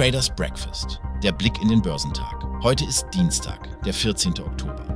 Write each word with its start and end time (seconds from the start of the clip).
Traders 0.00 0.34
Breakfast, 0.34 0.98
der 1.22 1.30
Blick 1.30 1.60
in 1.60 1.68
den 1.68 1.82
Börsentag. 1.82 2.42
Heute 2.62 2.86
ist 2.86 3.04
Dienstag, 3.12 3.82
der 3.82 3.92
14. 3.92 4.32
Oktober. 4.40 4.86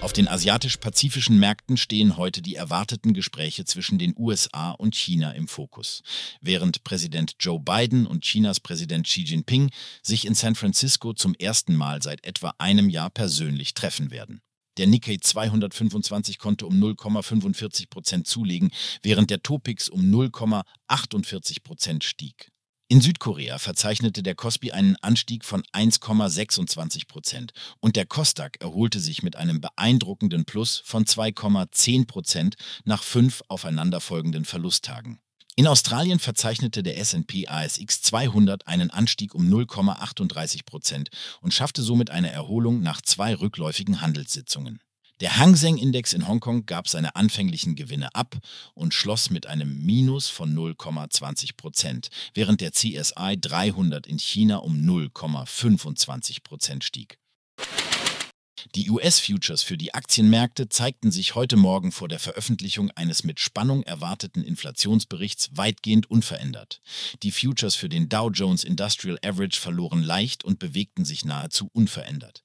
Auf 0.00 0.14
den 0.14 0.28
asiatisch-pazifischen 0.28 1.38
Märkten 1.38 1.76
stehen 1.76 2.16
heute 2.16 2.40
die 2.40 2.54
erwarteten 2.54 3.12
Gespräche 3.12 3.66
zwischen 3.66 3.98
den 3.98 4.14
USA 4.16 4.70
und 4.70 4.96
China 4.96 5.32
im 5.32 5.46
Fokus. 5.46 6.02
Während 6.40 6.82
Präsident 6.82 7.34
Joe 7.38 7.60
Biden 7.60 8.06
und 8.06 8.24
Chinas 8.24 8.60
Präsident 8.60 9.06
Xi 9.06 9.24
Jinping 9.24 9.68
sich 10.00 10.26
in 10.26 10.34
San 10.34 10.54
Francisco 10.54 11.12
zum 11.12 11.34
ersten 11.34 11.76
Mal 11.76 12.00
seit 12.00 12.24
etwa 12.24 12.54
einem 12.56 12.88
Jahr 12.88 13.10
persönlich 13.10 13.74
treffen 13.74 14.10
werden. 14.10 14.40
Der 14.78 14.86
Nikkei 14.86 15.18
225 15.20 16.38
konnte 16.38 16.66
um 16.66 16.74
0,45 16.74 17.90
Prozent 17.90 18.26
zulegen, 18.26 18.70
während 19.02 19.30
der 19.30 19.42
Topix 19.42 19.88
um 19.88 20.00
0,48 20.00 21.62
Prozent 21.62 22.04
stieg. 22.04 22.48
In 22.88 23.00
Südkorea 23.00 23.58
verzeichnete 23.58 24.22
der 24.22 24.34
Kospi 24.34 24.72
einen 24.72 24.96
Anstieg 24.96 25.46
von 25.46 25.62
1,26 25.72 27.06
Prozent 27.08 27.52
und 27.80 27.96
der 27.96 28.04
Kostak 28.04 28.60
erholte 28.60 29.00
sich 29.00 29.22
mit 29.22 29.34
einem 29.34 29.62
beeindruckenden 29.62 30.44
Plus 30.44 30.82
von 30.84 31.06
2,10 31.06 32.06
Prozent 32.06 32.56
nach 32.84 33.02
fünf 33.02 33.42
aufeinanderfolgenden 33.48 34.44
Verlusttagen. 34.44 35.20
In 35.54 35.66
Australien 35.66 36.18
verzeichnete 36.18 36.82
der 36.82 36.96
S&P 36.96 37.46
ASX 37.46 38.00
200 38.00 38.66
einen 38.66 38.90
Anstieg 38.90 39.34
um 39.34 39.52
0,38 39.52 40.64
Prozent 40.64 41.10
und 41.42 41.52
schaffte 41.52 41.82
somit 41.82 42.08
eine 42.08 42.32
Erholung 42.32 42.80
nach 42.80 43.02
zwei 43.02 43.34
rückläufigen 43.34 44.00
Handelssitzungen. 44.00 44.80
Der 45.20 45.36
Hang 45.36 45.54
Seng 45.54 45.76
Index 45.76 46.14
in 46.14 46.26
Hongkong 46.26 46.64
gab 46.64 46.88
seine 46.88 47.16
anfänglichen 47.16 47.76
Gewinne 47.76 48.14
ab 48.14 48.38
und 48.72 48.94
schloss 48.94 49.28
mit 49.28 49.46
einem 49.46 49.84
Minus 49.84 50.28
von 50.28 50.54
0,20 50.54 51.50
Prozent, 51.58 52.08
während 52.32 52.62
der 52.62 52.72
CSI 52.72 53.36
300 53.38 54.06
in 54.06 54.18
China 54.18 54.56
um 54.56 54.74
0,25 54.76 56.42
Prozent 56.42 56.82
stieg. 56.82 57.18
Die 58.74 58.90
US-Futures 58.90 59.62
für 59.62 59.76
die 59.76 59.94
Aktienmärkte 59.94 60.68
zeigten 60.68 61.10
sich 61.10 61.34
heute 61.34 61.56
Morgen 61.56 61.90
vor 61.90 62.08
der 62.08 62.18
Veröffentlichung 62.18 62.90
eines 62.92 63.24
mit 63.24 63.40
Spannung 63.40 63.82
erwarteten 63.82 64.42
Inflationsberichts 64.42 65.50
weitgehend 65.54 66.10
unverändert. 66.10 66.80
Die 67.22 67.32
Futures 67.32 67.74
für 67.74 67.88
den 67.88 68.08
Dow 68.08 68.30
Jones 68.30 68.64
Industrial 68.64 69.18
Average 69.24 69.58
verloren 69.58 70.02
leicht 70.02 70.44
und 70.44 70.58
bewegten 70.58 71.04
sich 71.04 71.24
nahezu 71.24 71.68
unverändert. 71.72 72.44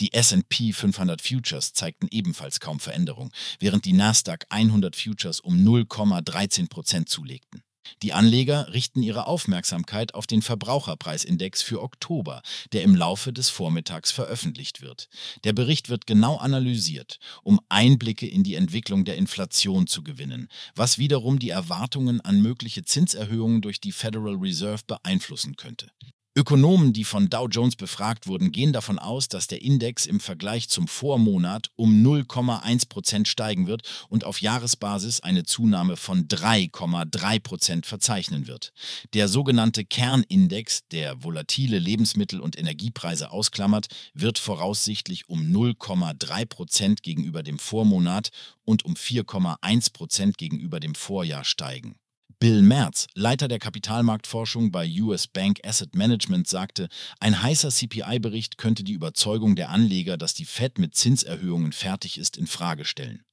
Die 0.00 0.12
S&P 0.14 0.72
500 0.72 1.20
Futures 1.20 1.72
zeigten 1.74 2.08
ebenfalls 2.10 2.58
kaum 2.58 2.80
Veränderung, 2.80 3.30
während 3.58 3.84
die 3.84 3.92
Nasdaq 3.92 4.46
100 4.48 4.96
Futures 4.96 5.40
um 5.40 5.56
0,13 5.56 6.68
Prozent 6.68 7.08
zulegten. 7.08 7.62
Die 8.02 8.12
Anleger 8.12 8.72
richten 8.72 9.02
ihre 9.02 9.26
Aufmerksamkeit 9.26 10.14
auf 10.14 10.26
den 10.26 10.42
Verbraucherpreisindex 10.42 11.62
für 11.62 11.82
Oktober, 11.82 12.42
der 12.72 12.82
im 12.82 12.94
Laufe 12.94 13.32
des 13.32 13.48
Vormittags 13.48 14.10
veröffentlicht 14.10 14.80
wird. 14.80 15.08
Der 15.44 15.52
Bericht 15.52 15.88
wird 15.88 16.06
genau 16.06 16.36
analysiert, 16.36 17.18
um 17.42 17.60
Einblicke 17.68 18.26
in 18.26 18.42
die 18.44 18.54
Entwicklung 18.54 19.04
der 19.04 19.16
Inflation 19.16 19.86
zu 19.86 20.02
gewinnen, 20.02 20.48
was 20.74 20.98
wiederum 20.98 21.38
die 21.38 21.50
Erwartungen 21.50 22.20
an 22.20 22.42
mögliche 22.42 22.84
Zinserhöhungen 22.84 23.62
durch 23.62 23.80
die 23.80 23.92
Federal 23.92 24.36
Reserve 24.36 24.82
beeinflussen 24.86 25.56
könnte. 25.56 25.90
Ökonomen, 26.38 26.92
die 26.92 27.02
von 27.02 27.28
Dow 27.28 27.48
Jones 27.48 27.74
befragt 27.74 28.28
wurden, 28.28 28.52
gehen 28.52 28.72
davon 28.72 29.00
aus, 29.00 29.26
dass 29.26 29.48
der 29.48 29.60
Index 29.60 30.06
im 30.06 30.20
Vergleich 30.20 30.68
zum 30.68 30.86
Vormonat 30.86 31.72
um 31.74 32.00
0,1 32.06 32.88
Prozent 32.88 33.26
steigen 33.26 33.66
wird 33.66 33.82
und 34.08 34.22
auf 34.22 34.40
Jahresbasis 34.40 35.18
eine 35.18 35.42
Zunahme 35.42 35.96
von 35.96 36.28
3,3 36.28 37.40
Prozent 37.40 37.86
verzeichnen 37.86 38.46
wird. 38.46 38.72
Der 39.14 39.26
sogenannte 39.26 39.84
Kernindex, 39.84 40.86
der 40.92 41.24
volatile 41.24 41.80
Lebensmittel- 41.80 42.38
und 42.38 42.56
Energiepreise 42.56 43.32
ausklammert, 43.32 43.88
wird 44.14 44.38
voraussichtlich 44.38 45.28
um 45.28 45.40
0,3 45.40 46.46
Prozent 46.46 47.02
gegenüber 47.02 47.42
dem 47.42 47.58
Vormonat 47.58 48.28
und 48.64 48.84
um 48.84 48.94
4,1 48.94 49.92
Prozent 49.92 50.38
gegenüber 50.38 50.78
dem 50.78 50.94
Vorjahr 50.94 51.42
steigen. 51.42 51.96
Bill 52.40 52.62
Merz, 52.62 53.08
Leiter 53.14 53.48
der 53.48 53.58
Kapitalmarktforschung 53.58 54.70
bei 54.70 54.88
US 55.00 55.26
Bank 55.26 55.58
Asset 55.64 55.96
Management, 55.96 56.46
sagte, 56.46 56.88
ein 57.18 57.42
heißer 57.42 57.70
CPI-Bericht 57.70 58.58
könnte 58.58 58.84
die 58.84 58.92
Überzeugung 58.92 59.56
der 59.56 59.70
Anleger, 59.70 60.16
dass 60.16 60.34
die 60.34 60.44
Fed 60.44 60.78
mit 60.78 60.94
Zinserhöhungen 60.94 61.72
fertig 61.72 62.16
ist, 62.16 62.36
in 62.36 62.46
Frage 62.46 62.84
stellen. 62.84 63.24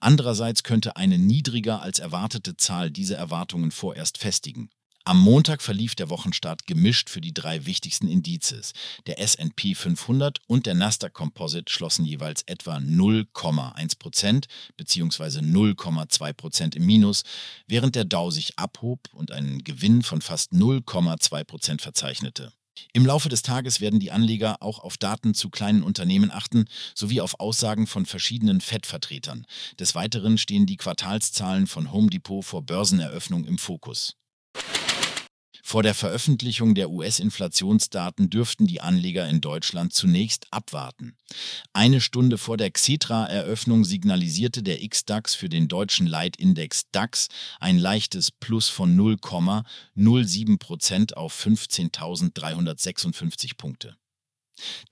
Andererseits 0.00 0.62
könnte 0.62 0.96
eine 0.96 1.18
niedriger 1.18 1.82
als 1.82 1.98
erwartete 1.98 2.56
Zahl 2.56 2.90
diese 2.90 3.14
Erwartungen 3.14 3.72
vorerst 3.72 4.16
festigen. 4.16 4.70
Am 5.06 5.20
Montag 5.20 5.62
verlief 5.62 5.94
der 5.94 6.10
Wochenstart 6.10 6.66
gemischt 6.66 7.10
für 7.10 7.20
die 7.20 7.32
drei 7.32 7.64
wichtigsten 7.64 8.08
Indizes. 8.08 8.72
Der 9.06 9.20
S&P 9.20 9.76
500 9.76 10.40
und 10.48 10.66
der 10.66 10.74
Nasdaq 10.74 11.14
Composite 11.14 11.72
schlossen 11.72 12.04
jeweils 12.04 12.42
etwa 12.42 12.78
0,1 12.78 14.00
Prozent 14.00 14.46
bzw. 14.76 15.38
0,2 15.42 16.32
Prozent 16.32 16.74
im 16.74 16.86
Minus, 16.86 17.22
während 17.68 17.94
der 17.94 18.04
Dow 18.04 18.32
sich 18.32 18.58
abhob 18.58 18.98
und 19.12 19.30
einen 19.30 19.62
Gewinn 19.62 20.02
von 20.02 20.22
fast 20.22 20.50
0,2 20.50 21.44
Prozent 21.44 21.82
verzeichnete. 21.82 22.52
Im 22.92 23.06
Laufe 23.06 23.28
des 23.28 23.42
Tages 23.42 23.80
werden 23.80 24.00
die 24.00 24.10
Anleger 24.10 24.60
auch 24.60 24.80
auf 24.80 24.96
Daten 24.96 25.34
zu 25.34 25.50
kleinen 25.50 25.84
Unternehmen 25.84 26.32
achten, 26.32 26.64
sowie 26.96 27.20
auf 27.20 27.38
Aussagen 27.38 27.86
von 27.86 28.06
verschiedenen 28.06 28.60
FED-Vertretern. 28.60 29.46
Des 29.78 29.94
Weiteren 29.94 30.36
stehen 30.36 30.66
die 30.66 30.76
Quartalszahlen 30.76 31.68
von 31.68 31.92
Home 31.92 32.10
Depot 32.10 32.44
vor 32.44 32.62
Börseneröffnung 32.62 33.44
im 33.44 33.58
Fokus. 33.58 34.16
Vor 35.68 35.82
der 35.82 35.94
Veröffentlichung 35.94 36.76
der 36.76 36.90
US-Inflationsdaten 36.90 38.30
dürften 38.30 38.68
die 38.68 38.80
Anleger 38.80 39.28
in 39.28 39.40
Deutschland 39.40 39.92
zunächst 39.92 40.46
abwarten. 40.52 41.16
Eine 41.72 42.00
Stunde 42.00 42.38
vor 42.38 42.56
der 42.56 42.70
Xetra-Eröffnung 42.70 43.84
signalisierte 43.84 44.62
der 44.62 44.80
X-DAX 44.80 45.34
für 45.34 45.48
den 45.48 45.66
deutschen 45.66 46.06
Leitindex 46.06 46.84
DAX 46.92 47.26
ein 47.58 47.78
leichtes 47.78 48.30
Plus 48.30 48.68
von 48.68 48.96
0,07 48.96 50.60
Prozent 50.60 51.16
auf 51.16 51.36
15.356 51.44 53.56
Punkte. 53.56 53.96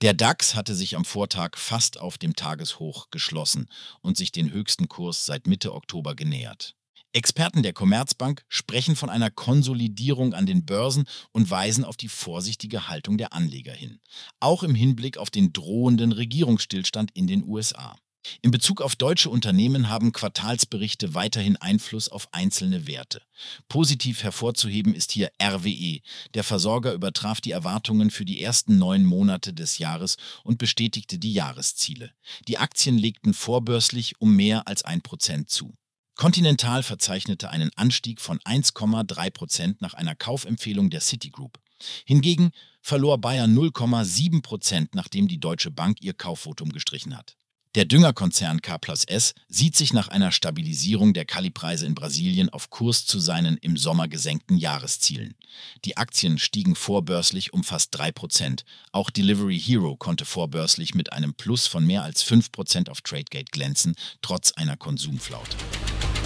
Der 0.01 0.13
DAX 0.13 0.55
hatte 0.55 0.75
sich 0.75 0.97
am 0.97 1.05
Vortag 1.05 1.51
fast 1.55 2.01
auf 2.01 2.17
dem 2.17 2.35
Tageshoch 2.35 3.11
geschlossen 3.11 3.69
und 4.01 4.17
sich 4.17 4.33
den 4.33 4.51
höchsten 4.51 4.89
Kurs 4.89 5.25
seit 5.25 5.47
Mitte 5.47 5.73
Oktober 5.73 6.15
genähert. 6.15 6.75
Experten 7.15 7.63
der 7.63 7.71
Commerzbank 7.71 8.43
sprechen 8.49 8.97
von 8.97 9.09
einer 9.09 9.31
Konsolidierung 9.31 10.33
an 10.33 10.45
den 10.45 10.65
Börsen 10.65 11.05
und 11.31 11.49
weisen 11.49 11.85
auf 11.85 11.95
die 11.95 12.09
vorsichtige 12.09 12.89
Haltung 12.89 13.17
der 13.17 13.31
Anleger 13.31 13.71
hin. 13.71 14.01
Auch 14.41 14.63
im 14.63 14.75
Hinblick 14.75 15.17
auf 15.17 15.29
den 15.29 15.53
drohenden 15.53 16.11
Regierungsstillstand 16.11 17.11
in 17.13 17.25
den 17.25 17.45
USA. 17.45 17.95
In 18.41 18.51
Bezug 18.51 18.81
auf 18.81 18.97
deutsche 18.97 19.29
Unternehmen 19.29 19.87
haben 19.87 20.11
Quartalsberichte 20.11 21.13
weiterhin 21.13 21.55
Einfluss 21.55 22.09
auf 22.09 22.27
einzelne 22.33 22.85
Werte. 22.85 23.21
Positiv 23.69 24.23
hervorzuheben 24.23 24.93
ist 24.93 25.13
hier 25.13 25.31
RWE. 25.41 26.01
Der 26.33 26.43
Versorger 26.43 26.91
übertraf 26.91 27.39
die 27.39 27.51
Erwartungen 27.51 28.11
für 28.11 28.25
die 28.25 28.41
ersten 28.41 28.77
neun 28.77 29.05
Monate 29.05 29.53
des 29.53 29.77
Jahres 29.77 30.17
und 30.43 30.57
bestätigte 30.57 31.17
die 31.17 31.31
Jahresziele. 31.31 32.11
Die 32.49 32.57
Aktien 32.57 32.97
legten 32.97 33.33
vorbörslich 33.33 34.19
um 34.19 34.35
mehr 34.35 34.67
als 34.67 34.83
ein 34.83 35.01
Prozent 35.01 35.49
zu. 35.49 35.77
Continental 36.15 36.81
verzeichnete 36.81 37.49
einen 37.49 37.71
Anstieg 37.75 38.21
von 38.21 38.39
1,3 38.39 39.29
Prozent 39.31 39.81
nach 39.81 39.93
einer 39.93 40.15
Kaufempfehlung 40.15 40.89
der 40.89 41.01
Citigroup. 41.01 41.59
Hingegen 42.05 42.51
verlor 42.81 43.17
Bayer 43.17 43.45
0,7 43.45 44.41
Prozent, 44.41 44.95
nachdem 44.95 45.27
die 45.27 45.39
Deutsche 45.39 45.71
Bank 45.71 45.97
ihr 46.01 46.13
Kaufvotum 46.13 46.71
gestrichen 46.71 47.17
hat. 47.17 47.35
Der 47.75 47.83
Düngerkonzern 47.83 48.61
K+S 48.61 49.33
sieht 49.49 49.75
sich 49.75 49.91
nach 49.91 50.07
einer 50.07 50.31
Stabilisierung 50.31 51.13
der 51.13 51.25
Kalipreise 51.25 51.85
in 51.85 51.93
Brasilien 51.93 52.47
auf 52.47 52.69
Kurs 52.69 53.05
zu 53.05 53.19
seinen 53.19 53.57
im 53.57 53.75
Sommer 53.75 54.07
gesenkten 54.07 54.55
Jahreszielen. 54.55 55.35
Die 55.83 55.97
Aktien 55.97 56.39
stiegen 56.39 56.75
vorbörslich 56.75 57.51
um 57.51 57.65
fast 57.65 57.93
3 57.93 58.13
Prozent. 58.13 58.63
Auch 58.93 59.09
Delivery 59.09 59.59
Hero 59.59 59.97
konnte 59.97 60.23
vorbörslich 60.23 60.95
mit 60.95 61.11
einem 61.11 61.33
Plus 61.33 61.67
von 61.67 61.85
mehr 61.85 62.03
als 62.03 62.23
5 62.23 62.53
Prozent 62.53 62.89
auf 62.89 63.01
Tradegate 63.01 63.51
glänzen, 63.51 63.95
trotz 64.21 64.53
einer 64.53 64.77
Konsumflaute. 64.77 65.57